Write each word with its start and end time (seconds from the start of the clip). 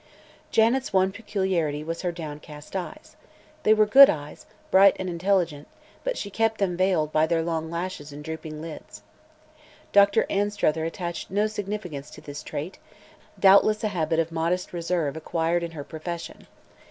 Janet's 0.49 0.91
one 0.91 1.11
peculiarity 1.11 1.83
was 1.83 2.01
her 2.01 2.11
downcast 2.11 2.75
eyes. 2.75 3.15
They 3.61 3.71
were 3.71 3.85
good 3.85 4.09
eyes, 4.09 4.47
bright 4.71 4.95
and 4.97 5.07
intelligent, 5.07 5.67
but 6.03 6.17
she 6.17 6.31
kept 6.31 6.57
them 6.57 6.75
veiled 6.75 7.11
by 7.13 7.27
their 7.27 7.43
long 7.43 7.69
lashes 7.69 8.11
and 8.11 8.23
drooping 8.23 8.63
lids. 8.63 9.03
Dr. 9.91 10.25
Anstruther 10.27 10.85
attached 10.85 11.29
no 11.29 11.45
significance 11.45 12.09
to 12.09 12.21
this 12.21 12.41
trait, 12.41 12.79
doubtless 13.39 13.83
a 13.83 13.89
habit 13.89 14.17
of 14.17 14.31
modest 14.31 14.73
reserve 14.73 15.15
acquired 15.15 15.61
in 15.61 15.69
her 15.73 15.83
profession. 15.83 16.47